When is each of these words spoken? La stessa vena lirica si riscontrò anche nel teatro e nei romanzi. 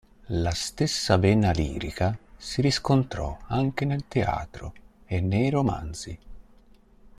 La 0.45 0.49
stessa 0.49 1.17
vena 1.17 1.51
lirica 1.51 2.17
si 2.35 2.61
riscontrò 2.61 3.37
anche 3.49 3.85
nel 3.85 4.05
teatro 4.07 4.73
e 5.05 5.21
nei 5.21 5.51
romanzi. 5.51 6.17